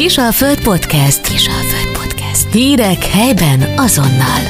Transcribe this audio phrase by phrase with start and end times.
[0.00, 1.28] Kisalföld Podcast.
[1.28, 2.52] Kisalföld Podcast.
[2.52, 4.42] Hírek helyben azonnal.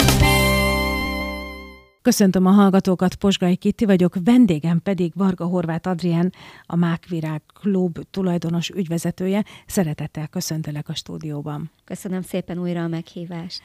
[2.02, 6.32] Köszöntöm a hallgatókat, Posgai Kitti vagyok, vendégem pedig Varga Horváth Adrián,
[6.66, 9.44] a Mákvirág Klub tulajdonos ügyvezetője.
[9.66, 11.70] Szeretettel köszöntelek a stúdióban.
[11.84, 13.62] Köszönöm szépen újra a meghívást.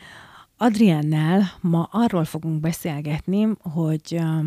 [0.58, 4.46] Adriennel ma arról fogunk beszélgetni, hogy uh,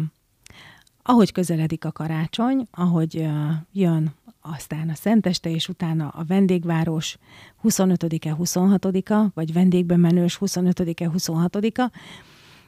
[1.02, 4.14] ahogy közeledik a karácsony, ahogy uh, jön
[4.54, 7.18] aztán a Szenteste, és utána a vendégváros
[7.64, 11.90] 25-e, 26-a, vagy vendégbemenős 25-e, 26-a,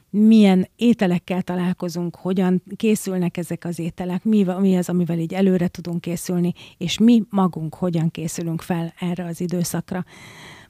[0.09, 6.01] milyen ételekkel találkozunk, hogyan készülnek ezek az ételek, mi, mi az, amivel így előre tudunk
[6.01, 10.05] készülni, és mi magunk hogyan készülünk fel erre az időszakra.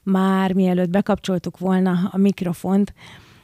[0.02, 2.94] Már mielőtt bekapcsoltuk volna a mikrofont,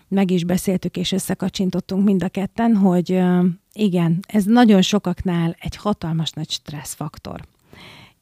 [0.09, 3.23] meg is beszéltük és összekacsintottunk mind a ketten, hogy
[3.73, 7.41] igen, ez nagyon sokaknál egy hatalmas nagy stresszfaktor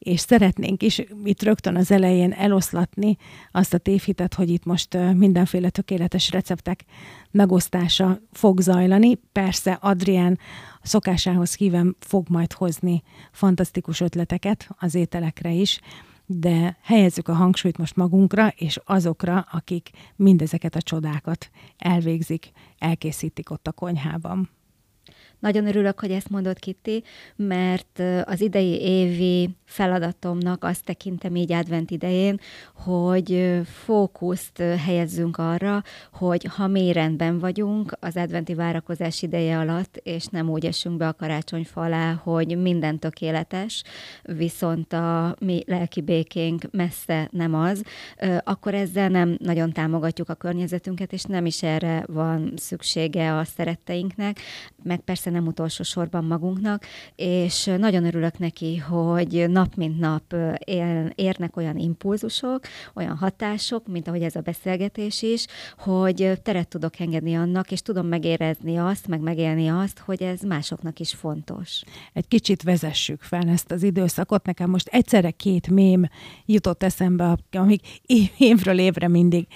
[0.07, 3.17] és szeretnénk is itt rögtön az elején eloszlatni
[3.51, 6.85] azt a tévhitet, hogy itt most mindenféle tökéletes receptek
[7.31, 9.19] megosztása fog zajlani.
[9.31, 10.39] Persze Adrián
[10.81, 15.79] szokásához híven fog majd hozni fantasztikus ötleteket az ételekre is,
[16.25, 23.67] de helyezzük a hangsúlyt most magunkra, és azokra, akik mindezeket a csodákat elvégzik, elkészítik ott
[23.67, 24.56] a konyhában.
[25.39, 27.03] Nagyon örülök, hogy ezt mondott Kitti,
[27.35, 32.39] mert az idei évi feladatomnak azt tekintem így advent idején,
[32.73, 40.25] hogy fókuszt helyezzünk arra, hogy ha mély rendben vagyunk az adventi várakozás ideje alatt, és
[40.25, 43.83] nem úgy esünk be a karácsonyfa alá, hogy minden tökéletes,
[44.23, 47.83] viszont a mi lelki békénk messze nem az,
[48.43, 54.39] akkor ezzel nem nagyon támogatjuk a környezetünket, és nem is erre van szüksége a szeretteinknek,
[54.83, 60.35] meg persze nem utolsó sorban magunknak, és nagyon örülök neki, hogy nap mint nap
[61.15, 62.59] érnek olyan impulzusok,
[62.93, 65.45] olyan hatások, mint ahogy ez a beszélgetés is,
[65.77, 70.99] hogy teret tudok engedni annak, és tudom megérezni azt, meg megélni azt, hogy ez másoknak
[70.99, 71.81] is fontos.
[72.13, 74.45] Egy kicsit vezessük fel ezt az időszakot.
[74.45, 76.09] Nekem most egyszerre két mém
[76.45, 77.87] jutott eszembe, amik
[78.37, 79.47] évről évre mindig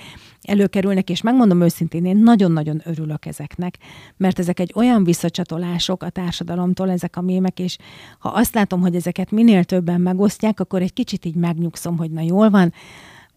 [0.42, 3.78] előkerülnek, és megmondom őszintén, én nagyon-nagyon örülök ezeknek,
[4.18, 7.78] mert ezek egy olyan visszacsatolások a társadalomtól, ezek a mémek, és
[8.20, 12.22] ha azt látom, hogy ezeket minél többen megosztják, akkor egy kicsit így megnyugszom, hogy na
[12.22, 12.74] jól van,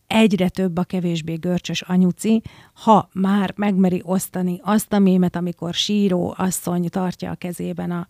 [0.07, 6.35] egyre több a kevésbé görcsös anyuci, ha már megmeri osztani azt a mémet, amikor síró
[6.37, 8.09] asszony tartja a kezében a,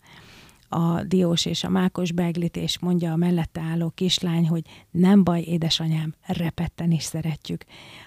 [0.75, 5.41] a diós és a mákos beglit, és mondja a mellette álló kislány, hogy nem baj,
[5.41, 7.63] édesanyám, repetten is szeretjük.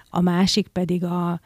[0.09, 1.39] A másik pedig a,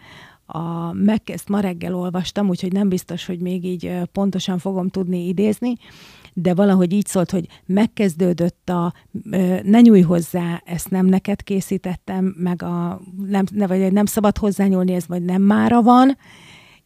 [0.46, 5.28] a meg, ezt ma reggel olvastam, úgyhogy nem biztos, hogy még így pontosan fogom tudni
[5.28, 5.74] idézni,
[6.34, 8.94] de valahogy így szólt, hogy megkezdődött a
[9.64, 14.94] ne nyújj hozzá, ezt nem neked készítettem, meg a nem, ne, vagy nem szabad hozzányúlni,
[14.94, 16.18] ez majd nem mára van,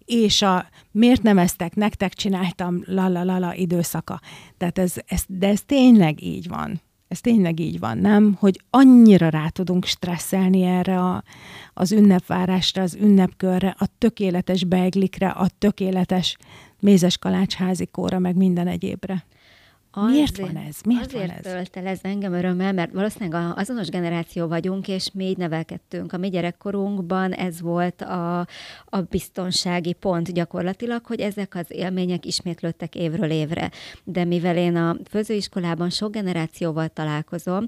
[0.07, 4.21] és a miért nem eztek, nektek csináltam la időszaka.
[4.57, 6.81] Tehát ez, ez, de ez tényleg így van.
[7.07, 8.37] Ez tényleg így van, nem?
[8.39, 11.23] Hogy annyira rá tudunk stresszelni erre a,
[11.73, 16.37] az ünnepvárásra, az ünnepkörre, a tökéletes beiglikre, a tökéletes
[16.79, 19.25] mézes kalácsházikóra, meg minden egyébre.
[19.91, 20.77] Azért, Miért van ez?
[20.85, 21.43] Miért azért van ez?
[21.43, 26.13] tölt el ez engem örömmel, mert valószínűleg azonos generáció vagyunk, és mi így nevelkedtünk.
[26.13, 28.39] A mi gyerekkorunkban ez volt a,
[28.85, 33.71] a biztonsági pont gyakorlatilag, hogy ezek az élmények ismétlődtek évről évre.
[34.03, 37.65] De mivel én a főzőiskolában sok generációval találkozom,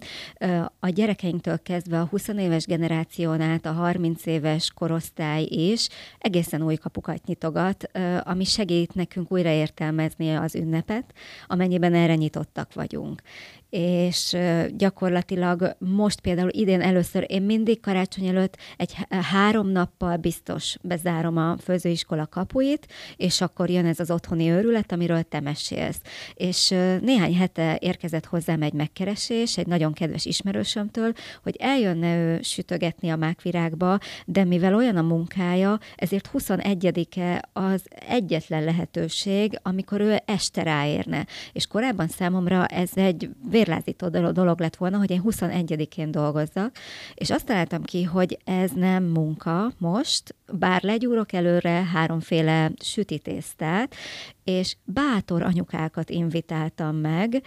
[0.79, 5.87] a gyerekeinktől kezdve a 20 éves generáción át a 30 éves korosztály is
[6.17, 7.89] egészen új kapukat nyitogat,
[8.23, 11.13] ami segít nekünk újraértelmezni az ünnepet,
[11.47, 13.21] amennyiben erre nyitottak vagyunk
[13.69, 14.37] és
[14.77, 21.57] gyakorlatilag most például idén először én mindig karácsony előtt egy három nappal biztos bezárom a
[21.57, 26.01] főzőiskola kapuit, és akkor jön ez az otthoni őrület, amiről te mesélsz.
[26.33, 26.69] És
[27.01, 31.13] néhány hete érkezett hozzám egy megkeresés, egy nagyon kedves ismerősömtől,
[31.43, 38.63] hogy eljönne ő sütögetni a mákvirágba, de mivel olyan a munkája, ezért 21-e az egyetlen
[38.63, 41.25] lehetőség, amikor ő este ráérne.
[41.51, 46.75] És korábban számomra ez egy vérlázító dolog lett volna, hogy én 21-én dolgozzak,
[47.13, 53.95] és azt találtam ki, hogy ez nem munka most, bár legyúrok előre háromféle sütitésztát,
[54.43, 57.43] és bátor anyukákat invitáltam meg,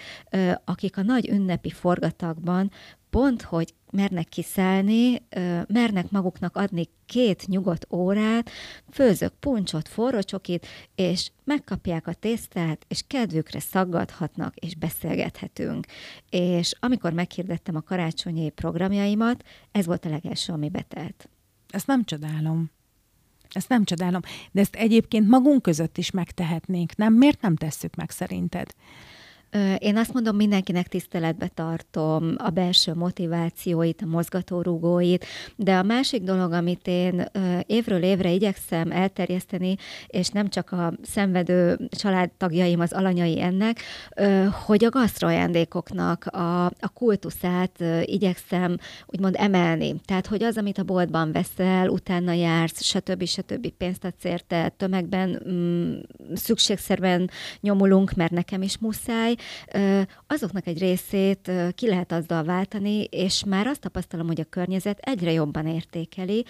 [0.64, 2.70] akik a nagy ünnepi forgatagban
[3.10, 5.22] pont, hogy mernek kiszállni,
[5.66, 8.50] mernek maguknak adni két nyugodt órát,
[8.90, 15.87] főzök puncsot, forró csokit, és megkapják a tésztát, és kedvükre szaggathatnak, és beszélgethetünk.
[16.31, 21.28] És amikor meghirdettem a karácsonyi programjaimat, ez volt a legelső, ami betelt.
[21.70, 22.70] Ezt nem csodálom.
[23.52, 24.20] Ezt nem csodálom.
[24.52, 27.14] De ezt egyébként magunk között is megtehetnénk, nem?
[27.14, 28.75] Miért nem tesszük meg szerinted?
[29.78, 35.25] Én azt mondom, mindenkinek tiszteletbe tartom a belső motivációit, a mozgatórugóit,
[35.56, 37.25] de a másik dolog, amit én
[37.66, 39.76] évről évre igyekszem elterjeszteni,
[40.06, 43.81] és nem csak a szenvedő családtagjaim, az alanyai ennek,
[44.66, 48.76] hogy a gasztroajándékoknak a, a kultuszát igyekszem
[49.06, 49.94] úgymond emelni.
[50.04, 53.25] Tehát, hogy az, amit a boltban veszel, utána jársz, stb.
[53.25, 53.69] stb.
[53.69, 55.94] pénzt adsz érte, tömegben mm,
[56.34, 59.34] szükségszerűen nyomulunk, mert nekem is muszáj,
[60.26, 65.32] azoknak egy részét ki lehet azzal váltani, és már azt tapasztalom, hogy a környezet egyre
[65.32, 66.44] jobban értékeli,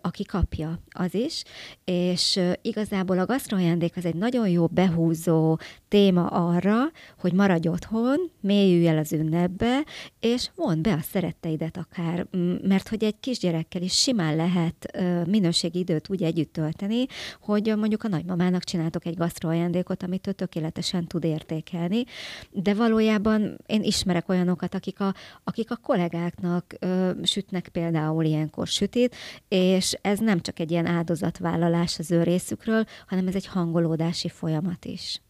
[0.00, 1.42] aki kapja, az is,
[1.84, 5.58] és igazából a gasztroajándék az egy nagyon jó behúzó
[5.88, 6.76] téma arra,
[7.18, 9.84] hogy maradj otthon, mélyülj el az ünnepbe,
[10.20, 12.26] és mondd be a szeretteidet akár,
[12.62, 17.06] mert hogy egy kisgyerekkel is simán lehet minőségi időt úgy együtt tölteni,
[17.40, 22.04] hogy mondjuk a nagymamának csináltok egy gasztroajándékot, amit ő tökéletesen tud értékelni,
[22.50, 29.16] de valójában én ismerek olyanokat, akik a, akik a kollégáknak ö, sütnek például ilyenkor sütét,
[29.48, 34.84] és ez nem csak egy ilyen áldozatvállalás az ő részükről, hanem ez egy hangolódási folyamat
[34.84, 35.20] is.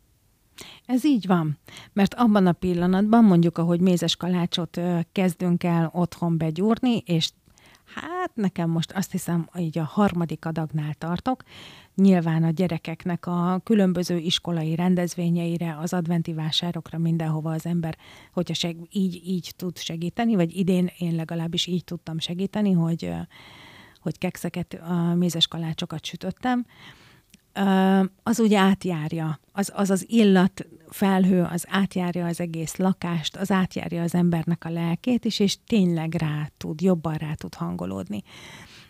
[0.86, 1.58] Ez így van,
[1.92, 4.80] mert abban a pillanatban, mondjuk, ahogy mézes kalácsot
[5.12, 7.30] kezdünk el otthon begyúrni, és
[7.94, 11.42] hát nekem most azt hiszem, így a harmadik adagnál tartok,
[11.94, 17.98] nyilván a gyerekeknek a különböző iskolai rendezvényeire, az adventi vásárokra, mindenhova az ember,
[18.32, 23.10] hogyha seg, így, így tud segíteni, vagy idén én legalábbis így tudtam segíteni, hogy,
[24.00, 24.80] hogy kekszeket,
[25.14, 26.66] mézes kalácsokat sütöttem,
[28.22, 34.02] az úgy átjárja, az, az az illat felhő, az átjárja az egész lakást, az átjárja
[34.02, 38.22] az embernek a lelkét is, és tényleg rá tud, jobban rá tud hangolódni.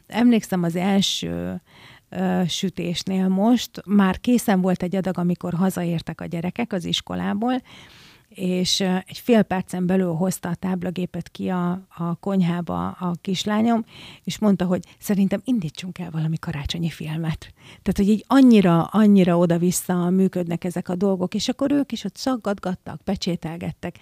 [0.06, 1.60] Emlékszem az első
[2.08, 7.62] ö, sütésnél most, már készen volt egy adag, amikor hazaértek a gyerekek az iskolából,
[8.38, 13.84] és egy fél percen belül hozta a táblagépet ki a, a konyhába a kislányom,
[14.24, 17.52] és mondta, hogy szerintem indítsunk el valami karácsonyi filmet.
[17.82, 22.16] Tehát, hogy így annyira, annyira oda-vissza működnek ezek a dolgok, és akkor ők is ott
[22.16, 23.98] szaggatgattak, pecsételgettek.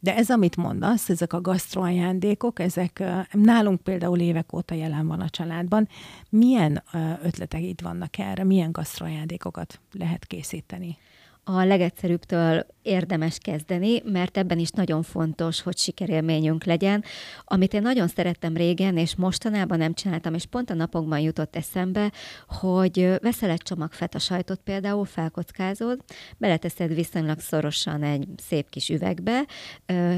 [0.00, 3.02] De ez, amit mondasz, ezek a gasztroajándékok, ezek
[3.32, 5.88] nálunk például évek óta jelen van a családban.
[6.28, 6.82] Milyen
[7.22, 8.44] ötleteid vannak erre?
[8.44, 10.98] Milyen gasztroajándékokat lehet készíteni?
[11.48, 17.04] A legegyszerűbbtől érdemes kezdeni, mert ebben is nagyon fontos, hogy sikerélményünk legyen.
[17.44, 22.12] Amit én nagyon szerettem régen, és mostanában nem csináltam, és pont a napokban jutott eszembe,
[22.48, 26.00] hogy veszel egy csomag feta sajtot például, felkockázod,
[26.38, 29.46] beleteszed viszonylag szorosan egy szép kis üvegbe,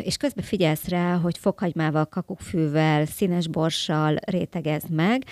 [0.02, 5.24] és közben figyelsz rá, hogy fokhagymával, kakukkfűvel, színes borssal rétegez meg.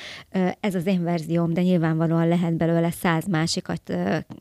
[0.61, 3.95] Ez az én verzióm, de nyilvánvalóan lehet belőle száz másikat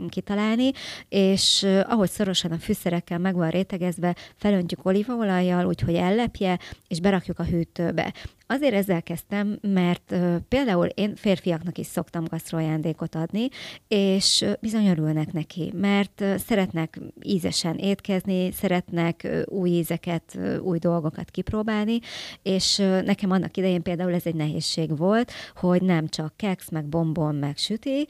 [0.09, 0.71] kitalálni,
[1.09, 7.39] és és ahogy szorosan a fűszerekkel meg van rétegezve, felöntjük olívaolajjal, úgyhogy ellepje, és berakjuk
[7.39, 8.13] a hűtőbe.
[8.47, 10.15] Azért ezzel kezdtem, mert
[10.47, 13.47] például én férfiaknak is szoktam gasztroajándékot adni,
[13.87, 21.99] és uh, bizony örülnek neki, mert szeretnek ízesen étkezni, szeretnek új ízeket, új dolgokat kipróbálni,
[22.41, 27.35] és nekem annak idején például ez egy nehézség volt, hogy nem csak keks, meg bombon,
[27.35, 28.07] meg süti,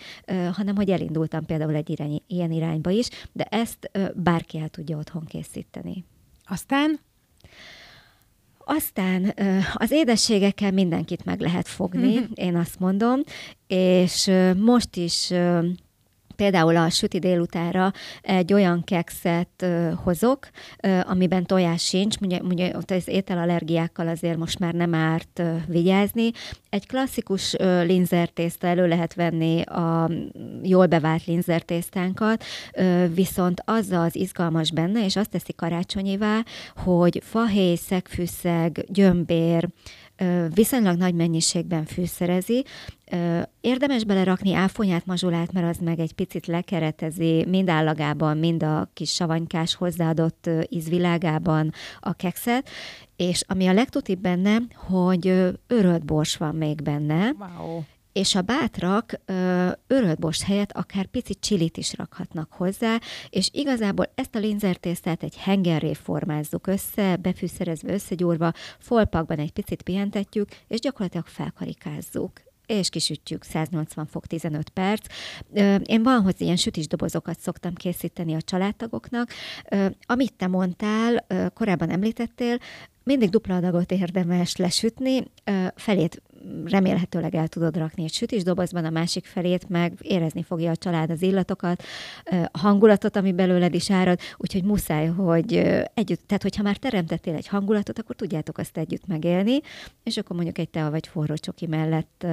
[0.53, 5.25] hanem hogy elindultam például egy irány, ilyen irányba is, de ezt bárki el tudja otthon
[5.25, 6.05] készíteni.
[6.45, 6.99] Aztán
[8.65, 9.33] aztán
[9.73, 12.25] az édességekkel mindenkit meg lehet fogni, mm-hmm.
[12.33, 13.19] én azt mondom,
[13.67, 15.31] és most is
[16.35, 20.49] Például a süti délutára egy olyan kekszet uh, hozok,
[20.83, 25.55] uh, amiben tojás sincs, ugye, ugye ott az ételallergiákkal azért most már nem árt uh,
[25.67, 26.31] vigyázni.
[26.69, 30.09] Egy klasszikus uh, linzertészta elő lehet venni a
[30.63, 32.43] jól bevált linzertésztánkat,
[32.77, 36.43] uh, viszont az az izgalmas benne, és azt teszi karácsonyivá,
[36.75, 39.67] hogy fahéj, szegfűszeg, gyömbér,
[40.53, 42.65] viszonylag nagy mennyiségben fűszerezi.
[43.61, 49.13] Érdemes belerakni áfonyát, mazsolát, mert az meg egy picit lekeretezi mind állagában, mind a kis
[49.13, 52.69] savanykás hozzáadott ízvilágában a kekszet,
[53.15, 55.27] és ami a legtutibb benne, hogy
[55.67, 57.83] örölt bors van még benne, wow
[58.15, 59.19] és a bátrak
[59.87, 65.93] örödbos helyett akár picit csilit is rakhatnak hozzá, és igazából ezt a linzertésztát egy hengerré
[65.93, 72.31] formázzuk össze, befűszerezve, összegyúrva, folpakban egy picit pihentetjük, és gyakorlatilag felkarikázzuk
[72.65, 75.05] és kisütjük 180 fok 15 perc.
[75.83, 79.29] Én van, hogy ilyen sütis dobozokat szoktam készíteni a családtagoknak.
[80.05, 82.57] Amit te mondtál, korábban említettél,
[83.05, 85.23] mindig dupla adagot érdemes lesütni,
[85.75, 86.21] felét
[86.65, 91.21] remélhetőleg el tudod rakni egy sütisdobozban, a másik felét meg érezni fogja a család az
[91.21, 91.83] illatokat,
[92.51, 95.53] a hangulatot, ami belőled is árad, úgyhogy muszáj, hogy
[95.93, 99.59] együtt, tehát hogyha már teremtettél egy hangulatot, akkor tudjátok azt együtt megélni,
[100.03, 102.25] és akkor mondjuk egy tea vagy forró csoki mellett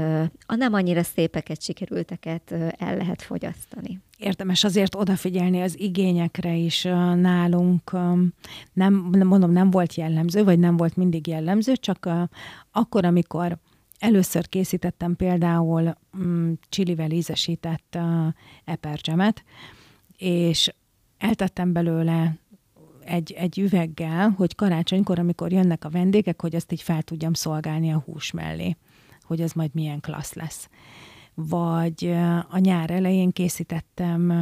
[0.47, 7.91] a nem annyira szépeket, sikerülteket el lehet fogyasztani érdemes azért odafigyelni az igényekre is nálunk.
[8.73, 12.09] Nem, mondom, nem volt jellemző, vagy nem volt mindig jellemző, csak
[12.73, 13.59] akkor, amikor
[14.03, 18.27] Először készítettem például mm, csilivel ízesített uh,
[18.65, 19.45] epercsemet,
[20.17, 20.75] és
[21.19, 22.37] eltettem belőle
[23.05, 27.93] egy, egy üveggel, hogy karácsonykor, amikor jönnek a vendégek, hogy azt így fel tudjam szolgálni
[27.93, 28.77] a hús mellé,
[29.23, 30.69] hogy az majd milyen klassz lesz.
[31.35, 32.15] Vagy
[32.49, 34.33] a nyár elején készítettem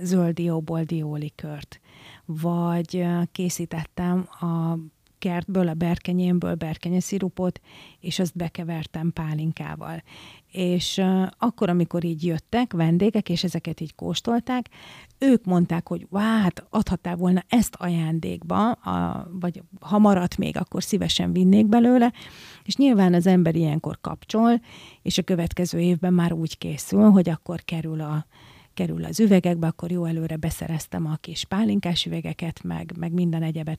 [0.00, 1.80] zöld dióból diólikört,
[2.24, 4.78] vagy készítettem a
[5.18, 7.60] kertből, a berkenyémből berkenyeszirupot,
[8.00, 10.02] és azt bekevertem pálinkával.
[10.52, 11.02] És
[11.38, 14.68] akkor, amikor így jöttek vendégek, és ezeket így kóstolták,
[15.18, 20.82] ők mondták, hogy vá, hát adhattál volna ezt ajándékba, a, vagy ha maradt még, akkor
[20.82, 22.12] szívesen vinnék belőle,
[22.64, 24.60] és nyilván az ember ilyenkor kapcsol,
[25.02, 28.26] és a következő évben már úgy készül, hogy akkor kerül a,
[28.74, 33.78] kerül az üvegekbe, akkor jó előre beszereztem a kis pálinkás üvegeket, meg, meg minden egyebet.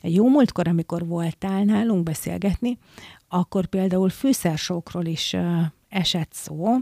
[0.00, 2.78] Egy jó múltkor, amikor voltál nálunk beszélgetni,
[3.28, 5.36] akkor például fűszersókról is
[5.94, 6.76] esett szó,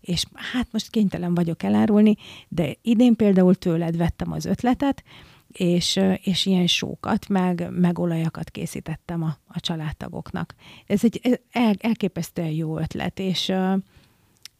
[0.00, 2.16] és hát most kénytelen vagyok elárulni,
[2.48, 5.04] de idén például tőled vettem az ötletet,
[5.48, 10.54] és, és ilyen sókat, meg, meg olajakat készítettem a, a családtagoknak.
[10.86, 13.52] Ez egy el, elképesztően jó ötlet, és,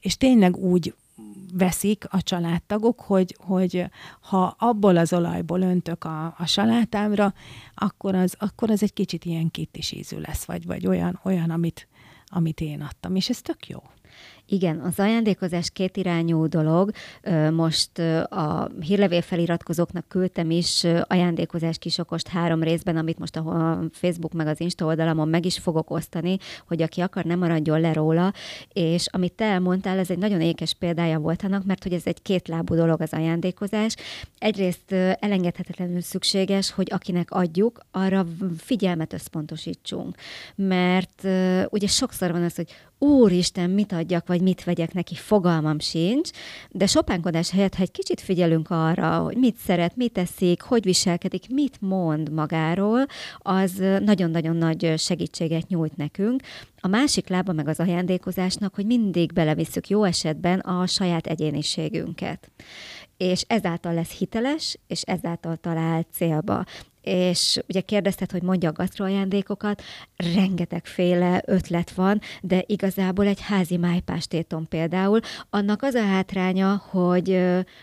[0.01, 0.95] és tényleg úgy
[1.53, 3.85] veszik a családtagok, hogy, hogy
[4.21, 7.35] ha abból az olajból öntök a, a salátámra,
[7.75, 11.89] akkor az, akkor az egy kicsit ilyen kittis ízű lesz, vagy, vagy olyan, olyan amit,
[12.35, 13.79] amit én adtam, és ez tök jó.
[14.47, 16.91] Igen, az ajándékozás kétirányú dolog.
[17.53, 17.99] Most
[18.29, 24.61] a hírlevél feliratkozóknak küldtem is ajándékozás kisokost három részben, amit most a Facebook meg az
[24.61, 26.37] Insta oldalamon meg is fogok osztani,
[26.67, 28.33] hogy aki akar, nem maradjon le róla.
[28.73, 32.23] És amit te elmondtál, ez egy nagyon ékes példája volt annak, mert hogy ez egy
[32.23, 33.95] kétlábú dolog az ajándékozás.
[34.39, 38.27] Egyrészt elengedhetetlenül szükséges, hogy akinek adjuk, arra
[38.59, 40.17] figyelmet összpontosítsunk.
[40.55, 41.23] Mert
[41.71, 46.31] ugye sokszor van az, hogy úristen, mit adjak, vagy mit vegyek neki, fogalmam sincs,
[46.71, 51.49] de sopánkodás helyett, ha egy kicsit figyelünk arra, hogy mit szeret, mit teszik, hogy viselkedik,
[51.49, 53.07] mit mond magáról,
[53.39, 56.43] az nagyon-nagyon nagy segítséget nyújt nekünk.
[56.81, 62.51] A másik lába meg az ajándékozásnak, hogy mindig belevisszük jó esetben a saját egyéniségünket
[63.17, 66.65] és ezáltal lesz hiteles, és ezáltal talál célba
[67.05, 69.83] és ugye kérdezted, hogy mondja a gasztroajándékokat,
[70.35, 75.21] rengetegféle ötlet van, de igazából egy házi májpástéton például,
[75.51, 77.41] annak az a hátránya, hogy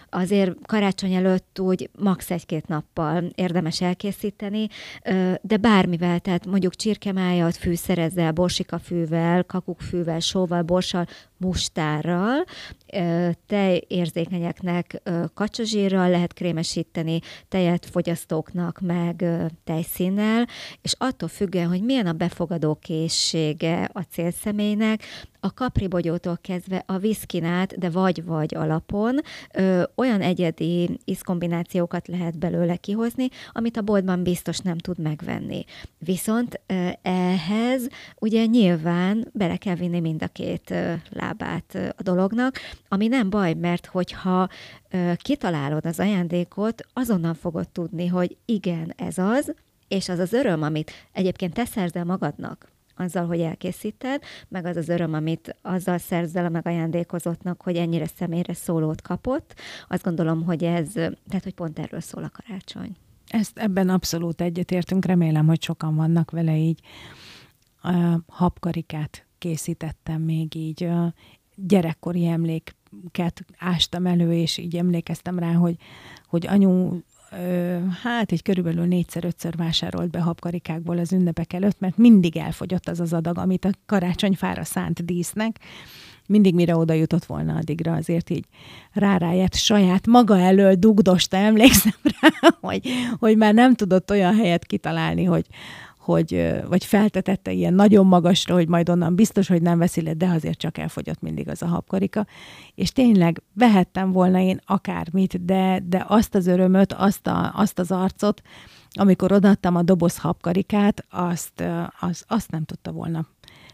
[0.09, 2.31] azért karácsony előtt úgy max.
[2.31, 4.67] egy-két nappal érdemes elkészíteni,
[5.41, 11.07] de bármivel, tehát mondjuk csirkemájat fűszerezzel, borsikafűvel, kakukkfűvel, sóval, borssal,
[11.41, 12.45] mustárral,
[13.47, 15.01] tejérzékenyeknek
[15.33, 19.25] kacsazsírral lehet krémesíteni, tejet fogyasztóknak meg
[19.63, 20.47] tejszínnel,
[20.81, 25.03] és attól függően, hogy milyen a befogadó készsége a célszemélynek,
[25.43, 29.19] a kapribogyótól kezdve a viszkinát, de vagy-vagy alapon
[29.53, 35.65] ö, olyan egyedi ízkombinációkat lehet belőle kihozni, amit a boltban biztos nem tud megvenni.
[35.97, 37.87] Viszont ö, ehhez
[38.19, 43.29] ugye nyilván bele kell vinni mind a két ö, lábát ö, a dolognak, ami nem
[43.29, 44.49] baj, mert hogyha
[44.89, 49.53] ö, kitalálod az ajándékot, azonnal fogod tudni, hogy igen, ez az,
[49.87, 52.71] és az az öröm, amit egyébként te szerzel magadnak,
[53.01, 58.53] azzal, hogy elkészíted, meg az az öröm, amit azzal szerzel a megajándékozottnak, hogy ennyire személyre
[58.53, 59.53] szólót kapott.
[59.87, 62.95] Azt gondolom, hogy ez, tehát hogy pont erről szól a karácsony.
[63.27, 66.79] Ezt ebben abszolút egyetértünk, remélem, hogy sokan vannak vele így.
[67.81, 71.13] A habkarikát készítettem még így, a
[71.55, 75.75] gyerekkori emléket ástam elő, és így emlékeztem rá, hogy,
[76.25, 76.99] hogy anyu
[78.03, 83.13] hát egy körülbelül négyszer-ötször vásárolt be habkarikákból az ünnepek előtt, mert mindig elfogyott az az
[83.13, 85.59] adag, amit a karácsonyfára szánt dísznek,
[86.27, 88.45] mindig mire oda jutott volna addigra, azért így
[88.93, 95.23] ráráját saját maga elől dugdosta, emlékszem rá, hogy, hogy már nem tudott olyan helyet kitalálni,
[95.23, 95.45] hogy,
[96.11, 100.27] hogy, vagy feltetette ilyen nagyon magasra, hogy majd onnan biztos, hogy nem veszi le, de
[100.27, 102.25] azért csak elfogyott mindig az a habkarika.
[102.75, 107.91] És tényleg vehettem volna én akármit, de, de azt az örömöt, azt, a, azt az
[107.91, 108.41] arcot,
[108.91, 111.63] amikor odaadtam a doboz habkarikát, azt,
[111.99, 113.25] az, azt nem tudta volna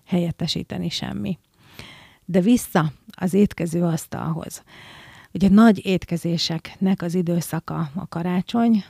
[0.05, 1.39] helyettesíteni semmi.
[2.25, 4.63] De vissza az étkező asztalhoz.
[5.33, 8.83] Ugye nagy étkezéseknek az időszaka a karácsony,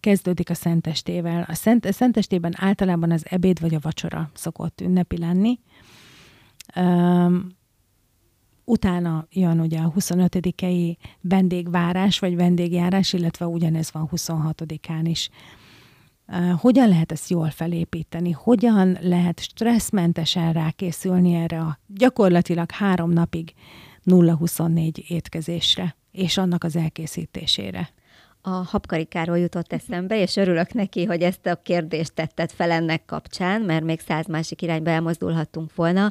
[0.00, 1.44] kezdődik a szentestével.
[1.48, 5.58] A szent, szentestében általában az ebéd vagy a vacsora szokott ünnepi lenni.
[8.64, 15.30] Utána jön ugye a 25-i vendégvárás vagy vendégjárás, illetve ugyanez van 26-án is.
[16.56, 18.30] Hogyan lehet ezt jól felépíteni?
[18.30, 23.54] Hogyan lehet stresszmentesen rákészülni erre a gyakorlatilag három napig
[24.04, 27.90] 0-24 étkezésre és annak az elkészítésére?
[28.48, 33.60] A habkarikáról jutott eszembe, és örülök neki, hogy ezt a kérdést tetted fel ennek kapcsán,
[33.60, 36.10] mert még száz másik irányba elmozdulhattunk volna,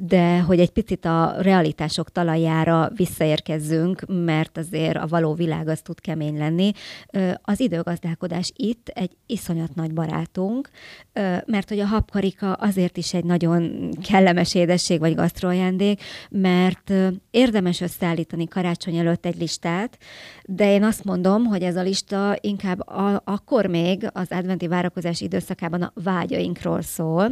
[0.00, 6.00] de hogy egy picit a realitások talajára visszaérkezzünk, mert azért a való világ az tud
[6.00, 6.72] kemény lenni.
[7.42, 10.70] Az időgazdálkodás itt egy iszonyat nagy barátunk,
[11.46, 16.92] mert hogy a habkarika azért is egy nagyon kellemes édesség vagy gasztroajándék, mert
[17.30, 19.98] érdemes összeállítani karácsony előtt egy listát,
[20.44, 25.20] de én azt mondom, hogy ez a lista inkább a, akkor még az adventi várakozás
[25.20, 27.30] időszakában a vágyainkról szól.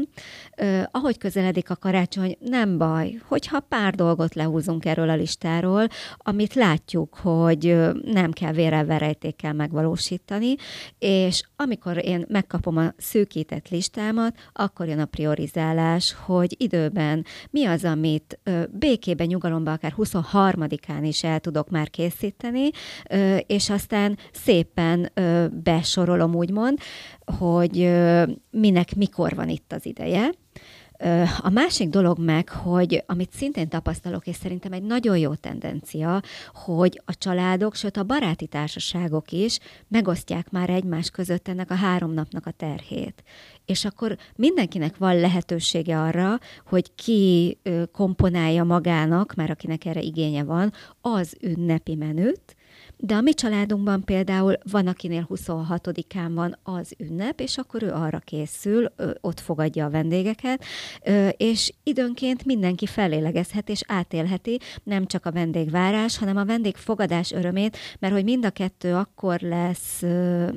[0.90, 5.86] Ahogy közeledik a karácsony, nem baj, hogyha pár dolgot lehúzunk erről a listáról,
[6.16, 10.54] amit látjuk, hogy nem kell vérelverejtékkel megvalósítani,
[10.98, 17.84] és amikor én megkapom a szűkített listámat, akkor jön a priorizálás, hogy időben mi az,
[17.84, 18.38] amit
[18.70, 22.70] békében, nyugalomban, akár 23-án is el tudok már készíteni,
[23.46, 25.12] és aztán szépen
[25.62, 26.78] besorolom, úgymond,
[27.38, 27.92] hogy
[28.50, 30.30] minek mikor van itt az ideje.
[31.40, 36.22] A másik dolog meg, hogy amit szintén tapasztalok, és szerintem egy nagyon jó tendencia,
[36.54, 42.12] hogy a családok, sőt a baráti társaságok is megosztják már egymás között ennek a három
[42.12, 43.22] napnak a terhét.
[43.64, 47.58] És akkor mindenkinek van lehetősége arra, hogy ki
[47.92, 52.55] komponálja magának, már akinek erre igénye van, az ünnepi menüt,
[52.98, 58.18] de a mi családunkban például van, akinél 26-án van az ünnep, és akkor ő arra
[58.18, 60.64] készül, ott fogadja a vendégeket,
[61.36, 68.12] és időnként mindenki felélegezhet és átélheti nem csak a vendégvárás, hanem a vendégfogadás örömét, mert
[68.12, 70.02] hogy mind a kettő akkor lesz,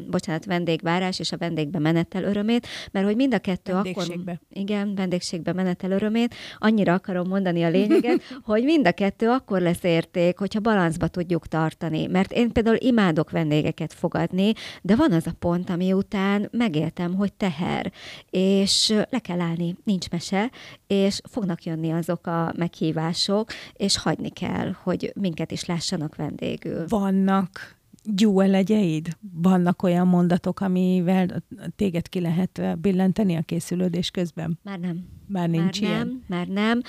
[0.10, 4.06] bocsánat, vendégvárás és a vendégbe menetel örömét, mert hogy mind a kettő akkor...
[4.50, 6.36] Igen, vendégségbe menetel örömét.
[6.58, 11.48] Annyira akarom mondani a lényeget, hogy mind a kettő akkor lesz érték, hogyha balanszba tudjuk
[11.48, 16.48] tartani, mert mert én például imádok vendégeket fogadni, de van az a pont, ami után
[16.52, 17.92] megéltem, hogy teher,
[18.30, 20.52] és le kell állni, nincs mese,
[20.88, 26.86] és fognak jönni azok a meghívások, és hagyni kell, hogy minket is lássanak vendégül.
[26.88, 27.79] Vannak
[28.16, 29.18] gyúelegyeid?
[29.34, 31.44] Vannak olyan mondatok, amivel
[31.76, 34.60] téged ki lehet billenteni a készülődés közben?
[34.64, 35.08] Már nem.
[35.28, 36.24] Már nincs már ilyen?
[36.28, 36.82] Nem, már nem.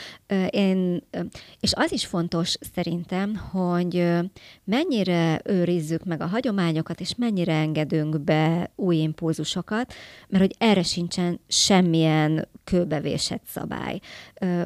[0.51, 1.03] Én,
[1.61, 4.09] és az is fontos szerintem, hogy
[4.65, 9.93] mennyire őrizzük meg a hagyományokat, és mennyire engedünk be új impulzusokat,
[10.29, 13.99] mert hogy erre sincsen semmilyen kőbevésett szabály.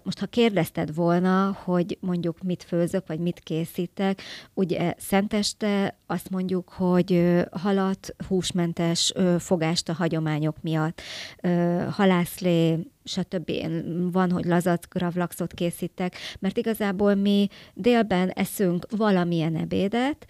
[0.02, 4.22] Most, ha kérdezted volna, hogy mondjuk mit főzök, vagy mit készítek,
[4.54, 11.00] ugye szenteste azt mondjuk, hogy halat, húsmentes fogást a hagyományok miatt,
[11.90, 13.50] halászlé, stb.
[14.12, 20.26] Van, hogy lazac gravlaxot készítek, mert igazából mi délben eszünk valamilyen ebédet,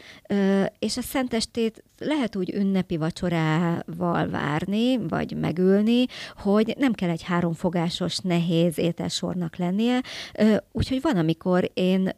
[0.79, 6.05] és a szentestét lehet úgy ünnepi vacsorával várni, vagy megülni,
[6.37, 10.01] hogy nem kell egy háromfogásos, nehéz ételsornak lennie.
[10.73, 12.11] Úgyhogy van, amikor én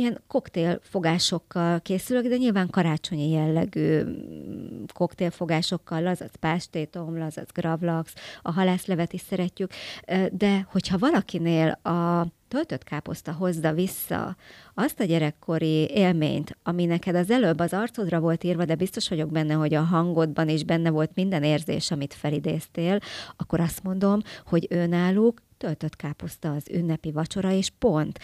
[0.00, 9.12] ilyen koktélfogásokkal készülök, de nyilván karácsonyi jellegű mm, koktélfogásokkal, lazac pástétom, lazac gravlax, a halászlevet
[9.12, 9.70] is szeretjük,
[10.32, 14.36] de hogyha valakinél a töltött káposzta hozza vissza
[14.74, 19.30] azt a gyerekkori élményt, ami neked az előbb az arcodra volt írva, de biztos vagyok
[19.30, 22.98] benne, hogy a hangodban is benne volt minden érzés, amit felidéztél,
[23.36, 28.18] akkor azt mondom, hogy ő náluk töltött káposzta az ünnepi vacsora, és pont.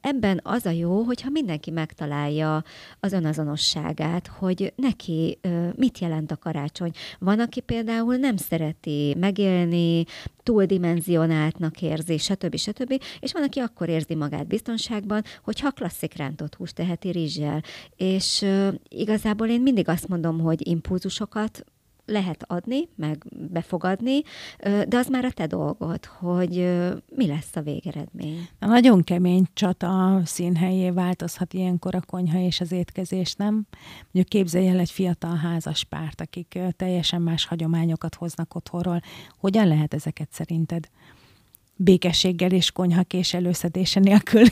[0.00, 2.64] Ebben az a jó, hogyha mindenki megtalálja
[3.00, 5.38] az önazonosságát, hogy neki
[5.76, 6.90] mit jelent a karácsony.
[7.18, 10.04] Van, aki például nem szereti megélni,
[10.42, 12.56] túldimenzionáltnak érzi, stb.
[12.56, 13.02] stb.
[13.20, 17.62] És van, aki akkor érzi magát biztonságban, hogyha klasszik rántott húst teheti rizssel.
[17.96, 18.46] És
[18.88, 21.64] igazából én mindig azt mondom, hogy impulzusokat
[22.10, 24.22] lehet adni, meg befogadni,
[24.88, 26.54] de az már a te dolgod, hogy
[27.16, 28.48] mi lesz a végeredmény.
[28.58, 33.66] A nagyon kemény csata színhelyé változhat ilyenkor a konyha és az étkezés, nem?
[34.02, 39.00] Mondjuk képzelj el egy fiatal házas párt, akik teljesen más hagyományokat hoznak otthonról.
[39.38, 40.88] Hogyan lehet ezeket szerinted?
[41.82, 44.44] békességgel és konyhakés előszedése nélkül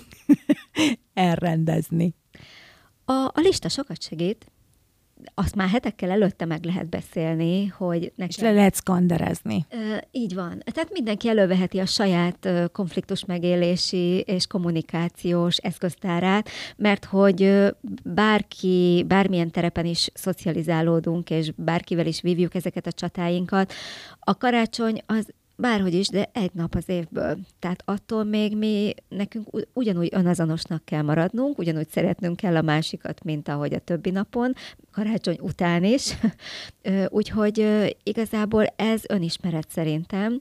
[1.14, 2.14] elrendezni.
[3.04, 4.50] A, a lista sokat segít,
[5.34, 8.26] azt már hetekkel előtte meg lehet beszélni, hogy nekem...
[8.28, 9.66] És le lehet skanderezni.
[10.10, 10.62] Így van.
[10.72, 17.66] Tehát mindenki előveheti a saját konfliktus megélési és kommunikációs eszköztárát, mert hogy
[18.04, 23.72] bárki, bármilyen terepen is szocializálódunk, és bárkivel is vívjuk ezeket a csatáinkat,
[24.20, 25.26] a karácsony az
[25.58, 27.38] bárhogy is, de egy nap az évből.
[27.58, 33.48] Tehát attól még mi nekünk ugyanúgy önazonosnak kell maradnunk, ugyanúgy szeretnünk kell a másikat, mint
[33.48, 34.52] ahogy a többi napon,
[34.92, 36.14] karácsony után is.
[37.08, 37.66] Úgyhogy
[38.02, 40.40] igazából ez önismeret szerintem,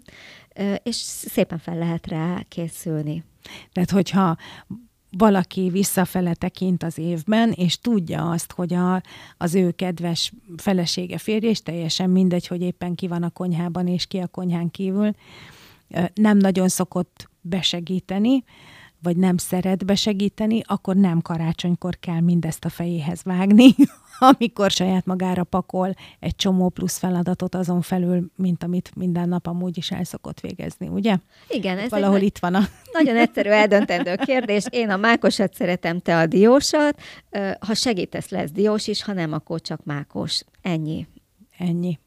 [0.83, 3.23] és szépen fel lehet rá készülni.
[3.71, 4.37] Tehát, hogyha
[5.11, 9.01] valaki visszafele tekint az évben, és tudja azt, hogy a,
[9.37, 14.05] az ő kedves felesége férje, és teljesen mindegy, hogy éppen ki van a konyhában, és
[14.05, 15.11] ki a konyhán kívül,
[16.13, 18.43] nem nagyon szokott besegíteni,
[19.01, 23.75] vagy nem szeret besegíteni, akkor nem karácsonykor kell mindezt a fejéhez vágni,
[24.19, 29.77] amikor saját magára pakol egy csomó plusz feladatot azon felül, mint amit minden nap amúgy
[29.77, 31.17] is el szokott végezni, ugye?
[31.49, 31.77] Igen.
[31.77, 32.61] Ez Valahol itt van a...
[32.91, 34.65] Nagyon egyszerű eldöntendő kérdés.
[34.69, 37.01] Én a mákosat szeretem, te a diósat.
[37.59, 40.43] Ha segítesz, lesz diós is, ha nem, akkor csak mákos.
[40.61, 41.07] Ennyi.
[41.57, 41.99] Ennyi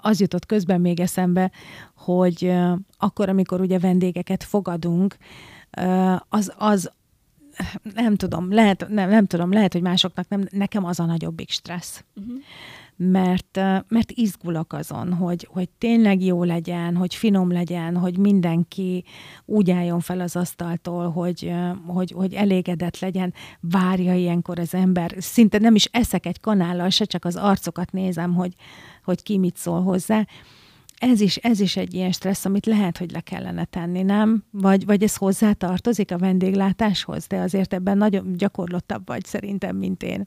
[0.00, 1.50] az jutott közben még eszembe,
[1.96, 2.52] hogy
[2.98, 5.16] akkor, amikor ugye vendégeket fogadunk,
[6.28, 6.90] az, az
[7.94, 12.04] nem tudom, lehet, nem, nem tudom, lehet, hogy másoknak nem, nekem az a nagyobbik stressz.
[12.14, 12.34] Uh-huh.
[12.96, 19.04] Mert, mert izgulok azon, hogy, hogy tényleg jó legyen, hogy finom legyen, hogy mindenki
[19.44, 21.52] úgy álljon fel az asztaltól, hogy,
[21.86, 23.34] hogy, hogy elégedett legyen.
[23.60, 25.14] Várja ilyenkor az ember.
[25.18, 28.52] Szinte nem is eszek egy kanállal, se csak az arcokat nézem, hogy,
[29.04, 30.26] hogy ki mit szól hozzá
[30.98, 34.44] ez is, ez is egy ilyen stressz, amit lehet, hogy le kellene tenni, nem?
[34.50, 40.02] Vagy, vagy ez hozzá tartozik a vendéglátáshoz, de azért ebben nagyon gyakorlottabb vagy szerintem, mint
[40.02, 40.26] én.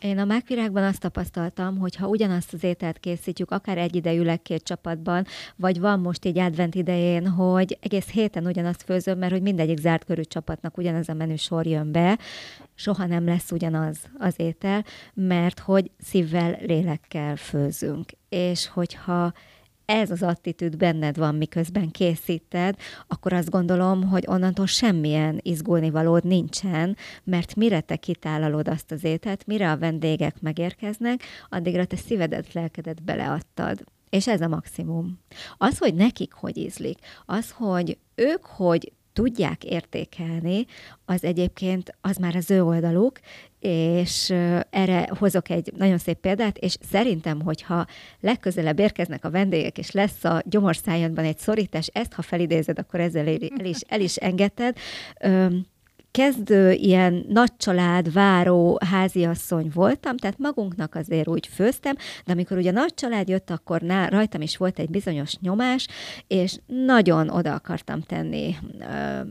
[0.00, 5.26] Én a mákvirágban azt tapasztaltam, hogy ha ugyanazt az ételt készítjük, akár egyidejűleg két csapatban,
[5.56, 10.04] vagy van most így advent idején, hogy egész héten ugyanazt főzöm, mert hogy mindegyik zárt
[10.04, 12.18] körű csapatnak ugyanaz a menü sor jön be,
[12.74, 18.10] soha nem lesz ugyanaz az étel, mert hogy szívvel, lélekkel főzünk.
[18.28, 19.32] És hogyha
[19.88, 26.96] ez az attitűd benned van, miközben készíted, akkor azt gondolom, hogy onnantól semmilyen izgulnivalód nincsen,
[27.24, 33.02] mert mire te kitálalod azt az ételt, mire a vendégek megérkeznek, addigra te szívedet, lelkedet
[33.02, 33.84] beleadtad.
[34.10, 35.18] És ez a maximum.
[35.56, 40.66] Az, hogy nekik hogy ízlik, az, hogy ők hogy tudják értékelni,
[41.04, 43.20] az egyébként az már az ő oldaluk,
[43.60, 44.30] és
[44.70, 47.86] erre hozok egy nagyon szép példát, és szerintem, hogyha
[48.20, 53.26] legközelebb érkeznek a vendégek, és lesz a gyomorszájadban egy szorítás, ezt ha felidézed, akkor ezzel
[53.26, 54.76] el is, el is engedted
[56.10, 61.94] kezdő ilyen nagy család, váró háziasszony voltam, tehát magunknak azért úgy főztem,
[62.24, 65.86] de amikor ugye nagy család jött, akkor ná, rajtam is volt egy bizonyos nyomás,
[66.26, 68.84] és nagyon oda akartam tenni ö,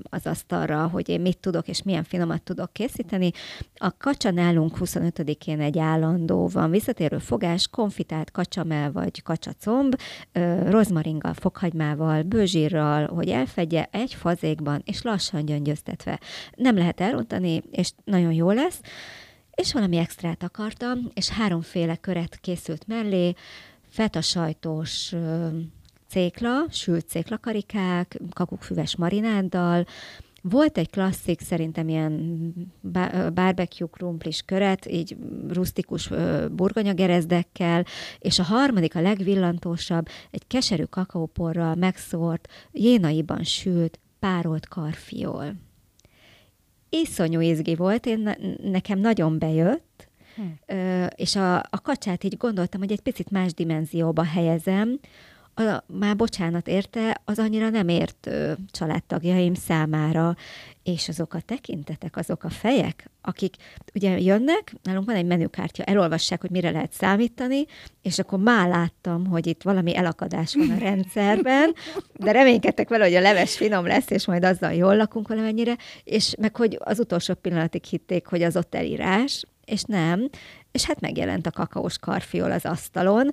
[0.04, 3.32] az asztalra, hogy én mit tudok, és milyen finomat tudok készíteni.
[3.76, 9.96] A kacsa nálunk 25-én egy állandó van, visszatérő fogás, konfitált kacsamel vagy kacsacomb,
[10.32, 16.20] ö, rozmaringgal, fokhagymával, bőzsírral, hogy elfedje egy fazékban, és lassan gyöngyöztetve.
[16.76, 18.80] Lehet elrontani, és nagyon jó lesz.
[19.56, 23.34] És valami extrát akartam, és háromféle köret készült mellé,
[23.90, 25.14] feta sajtos
[26.08, 29.86] cékla, sült céklakarikák, kakukfüves marináddal,
[30.42, 32.54] volt egy klasszik, szerintem ilyen
[33.34, 35.18] barbecue krumplis köret, így
[35.50, 36.10] rustikus
[36.52, 37.86] burgonyagerezdekkel,
[38.20, 45.54] és a harmadik, a legvillantósabb, egy keserű kakaóporral megszórt, jénaiban sült, párolt karfiol
[46.90, 50.74] iszonyú izgi volt, én, nekem nagyon bejött, hm.
[51.16, 55.00] és a, a kacsát így gondoltam, hogy egy picit más dimenzióba helyezem,
[55.58, 60.36] a, már bocsánat érte, az annyira nem ért ö, családtagjaim számára,
[60.84, 63.56] és azok a tekintetek, azok a fejek, akik
[63.94, 67.66] ugye jönnek, nálunk van egy menükártya, elolvassák, hogy mire lehet számítani,
[68.02, 71.74] és akkor már láttam, hogy itt valami elakadás van a rendszerben,
[72.14, 76.36] de reménykedtek vele, hogy a leves finom lesz, és majd azzal jól lakunk valamennyire, és
[76.40, 80.30] meg hogy az utolsó pillanatig hitték, hogy az ott elírás, és nem,
[80.72, 83.32] és hát megjelent a kakaós karfiol az asztalon,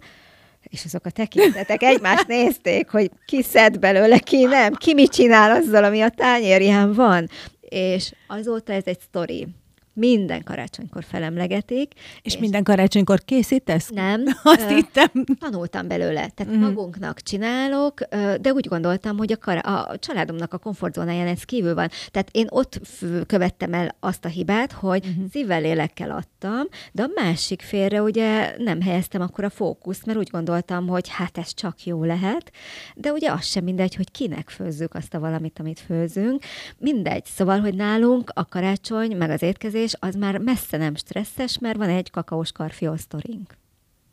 [0.68, 5.50] és azok a tekintetek egymást nézték, hogy ki szed belőle, ki nem, ki mit csinál
[5.50, 7.28] azzal, ami a tányérján van.
[7.60, 9.46] És azóta ez egy sztori
[9.94, 11.92] minden karácsonykor felemlegetik.
[11.94, 13.88] És, és minden karácsonykor készítesz?
[13.88, 14.22] Nem.
[14.42, 15.24] Azt uh, hittem.
[15.38, 16.28] Tanultam belőle.
[16.28, 16.60] Tehát mm.
[16.60, 18.00] magunknak csinálok,
[18.40, 21.88] de úgy gondoltam, hogy a, kar- a családomnak a komfortzónáján ez kívül van.
[22.10, 25.24] Tehát én ott f- követtem el azt a hibát, hogy mm-hmm.
[25.30, 30.30] szívvel lélekkel adtam, de a másik félre ugye nem helyeztem akkor a fókuszt, mert úgy
[30.30, 32.50] gondoltam, hogy hát ez csak jó lehet,
[32.94, 36.42] de ugye az sem mindegy, hogy kinek főzzük azt a valamit, amit főzünk.
[36.78, 37.24] Mindegy.
[37.24, 41.76] Szóval, hogy nálunk a karácsony, meg az étkezés és az már messze nem stresszes, mert
[41.76, 43.56] van egy kakaós karfiol sztorink.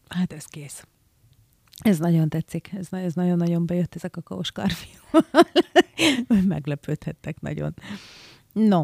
[0.07, 0.85] Hát ez kész.
[1.83, 5.25] Ez nagyon tetszik, ez, ez nagyon-nagyon bejött ez a kakaós karfiol.
[6.47, 7.73] Meglepődhettek nagyon.
[8.53, 8.83] No,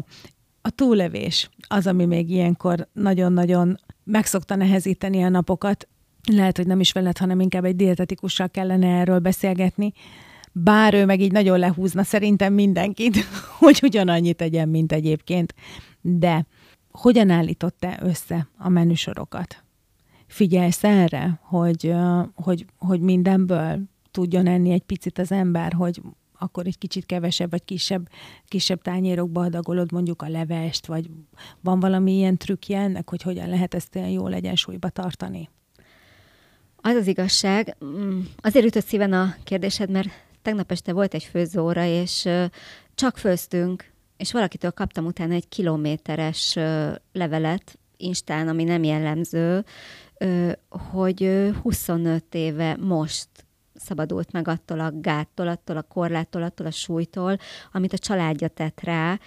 [0.62, 5.88] a túlevés az, ami még ilyenkor nagyon-nagyon megszokta nehezíteni a napokat.
[6.32, 9.92] Lehet, hogy nem is veled, hanem inkább egy dietetikussal kellene erről beszélgetni.
[10.52, 13.16] Bár ő meg így nagyon lehúzna szerintem mindenkit,
[13.58, 15.54] hogy ugyanannyit tegyen, mint egyébként.
[16.00, 16.46] De
[16.98, 19.62] hogyan állította össze a menüsorokat?
[20.26, 21.94] Figyelsz erre, hogy,
[22.34, 23.80] hogy, hogy mindenből
[24.10, 26.02] tudjon enni egy picit az ember, hogy
[26.38, 28.08] akkor egy kicsit kevesebb vagy kisebb,
[28.44, 31.10] kisebb tányérokba adagolod mondjuk a levest, vagy
[31.60, 35.48] van valami ilyen trükkje ennek, hogy hogyan lehet ezt ilyen jól egyensúlyba tartani?
[36.76, 40.08] Az az igazság, mm, azért ütött szíven a kérdésed, mert
[40.42, 42.28] tegnap este volt egy főzóra, és
[42.94, 46.58] csak főztünk és valakitől kaptam utána egy kilométeres
[47.12, 49.64] levelet, Instán, ami nem jellemző,
[50.68, 53.28] hogy 25 éve most
[53.74, 57.36] szabadult meg attól a gáttól, attól a korláttól, attól a súlytól,
[57.72, 59.18] amit a családja tett rá,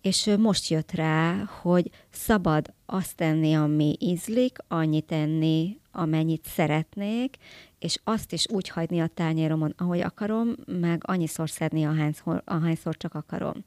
[0.00, 7.36] és most jött rá, hogy szabad azt tenni, ami ízlik, annyit enni, amennyit szeretnék,
[7.82, 13.14] és azt is úgy hagyni a tányéromon, ahogy akarom, meg annyiszor szedni, ahányszor, ahányszor csak
[13.14, 13.64] akarom.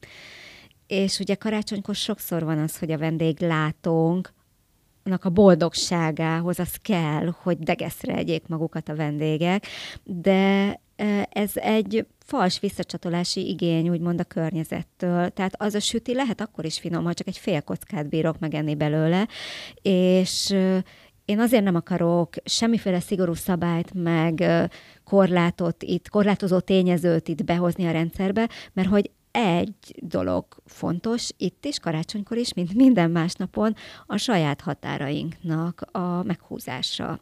[0.88, 4.34] És ugye karácsonykor sokszor van az, hogy a vendéglátónk
[5.21, 9.65] a boldogságához az kell, hogy degeszre egyék magukat a vendégek,
[10.04, 10.80] de
[11.30, 15.30] ez egy fals visszacsatolási igény, úgymond a környezettől.
[15.30, 18.75] Tehát az a süti lehet akkor is finom, ha csak egy fél kockát bírok megenni
[18.75, 19.28] belőle,
[19.82, 20.56] és
[21.25, 24.43] én azért nem akarok semmiféle szigorú szabályt, meg
[25.03, 31.79] korlátot itt, korlátozó tényezőt itt behozni a rendszerbe, mert hogy egy dolog fontos itt is,
[31.79, 37.19] karácsonykor is, mint minden más napon, a saját határainknak a meghúzása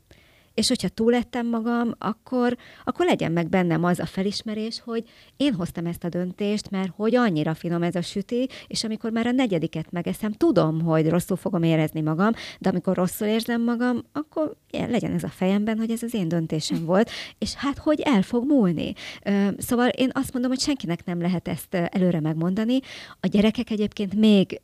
[0.53, 5.03] és hogyha túlettem magam, akkor, akkor legyen meg bennem az a felismerés, hogy
[5.37, 9.27] én hoztam ezt a döntést, mert hogy annyira finom ez a süti, és amikor már
[9.27, 14.55] a negyediket megeszem, tudom, hogy rosszul fogom érezni magam, de amikor rosszul érzem magam, akkor
[14.69, 18.21] ilyen, legyen ez a fejemben, hogy ez az én döntésem volt, és hát hogy el
[18.21, 18.93] fog múlni.
[19.57, 22.79] Szóval én azt mondom, hogy senkinek nem lehet ezt előre megmondani.
[23.19, 24.61] A gyerekek egyébként még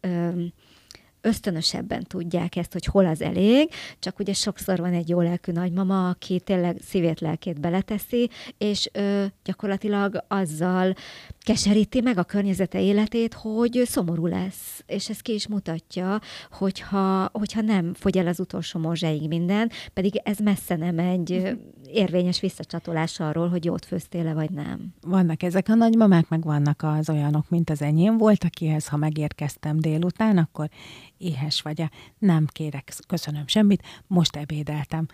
[1.21, 6.09] ösztönösebben tudják ezt, hogy hol az elég, csak ugye sokszor van egy jó lelkű nagymama,
[6.09, 10.93] aki tényleg szívét, lelkét beleteszi, és ö, gyakorlatilag azzal
[11.39, 17.61] keseríti meg a környezete életét, hogy szomorú lesz, és ez ki is mutatja, hogyha, hogyha
[17.61, 21.53] nem fogy el az utolsó morzsáig minden, pedig ez messze nem egy mhm.
[21.93, 24.93] Érvényes visszacsatolás arról, hogy jót főztél vagy nem.
[25.01, 29.79] Vannak ezek a nagymamák, meg vannak az olyanok, mint az enyém volt, akihez, ha megérkeztem
[29.79, 30.69] délután, akkor
[31.17, 31.83] éhes vagy
[32.17, 35.07] Nem kérek, köszönöm semmit, most ebédeltem.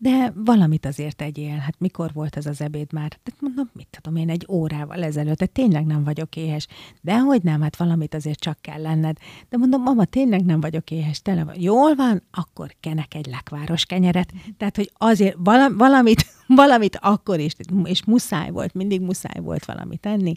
[0.00, 1.56] De valamit azért tegyél.
[1.56, 3.08] Hát mikor volt ez az ebéd már?
[3.08, 5.36] Tehát mondom, mit tudom én, egy órával ezelőtt.
[5.36, 6.66] Tehát tényleg nem vagyok éhes.
[7.00, 9.16] De hogy nem, hát valamit azért csak kell lenned.
[9.48, 11.22] De mondom, mama, tényleg nem vagyok éhes.
[11.22, 11.60] Tele van.
[11.60, 14.32] Jól van, akkor kenek egy lekváros kenyeret.
[14.56, 15.36] Tehát, hogy azért
[15.76, 17.52] valamit, valamit akkor is,
[17.84, 20.36] és muszáj volt, mindig muszáj volt valamit tenni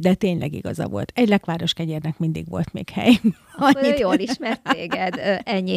[0.00, 1.12] de tényleg igaza volt.
[1.14, 3.20] Egy lekváros kegyérnek mindig volt még hely.
[3.56, 3.98] Akkor Annyit...
[3.98, 5.76] jól ismert téged, ennyi.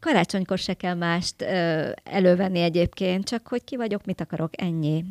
[0.00, 1.42] Karácsonykor se kell mást
[2.04, 5.04] elővenni egyébként, csak hogy ki vagyok, mit akarok, ennyi.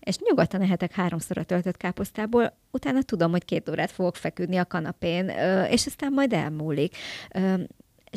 [0.00, 4.64] És nyugodtan ehetek háromszor a töltött káposztából, utána tudom, hogy két órát fogok feküdni a
[4.64, 5.28] kanapén,
[5.70, 6.96] és aztán majd elmúlik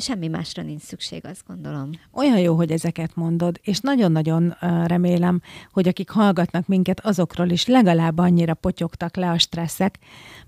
[0.00, 1.90] semmi másra nincs szükség, azt gondolom.
[2.12, 4.56] Olyan jó, hogy ezeket mondod, és nagyon-nagyon
[4.86, 5.40] remélem,
[5.72, 9.98] hogy akik hallgatnak minket, azokról is legalább annyira potyogtak le a stresszek,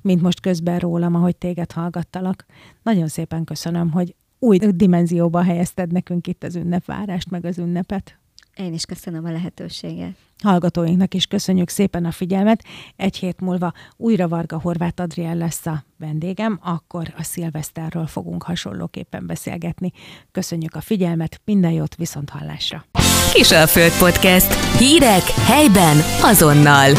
[0.00, 2.46] mint most közben rólam, ahogy téged hallgattalak.
[2.82, 8.19] Nagyon szépen köszönöm, hogy új dimenzióba helyezted nekünk itt az ünnepvárást, meg az ünnepet.
[8.60, 10.10] Én is köszönöm a lehetőséget.
[10.42, 12.64] Hallgatóinknak is köszönjük szépen a figyelmet.
[12.96, 19.26] Egy hét múlva újra Varga Horváth Adriel lesz a vendégem, akkor a szilveszterről fogunk hasonlóképpen
[19.26, 19.92] beszélgetni.
[20.32, 22.84] Köszönjük a figyelmet, minden jót, viszont hallásra!
[23.32, 24.78] Kisalföld Podcast.
[24.78, 26.94] Hírek helyben azonnal.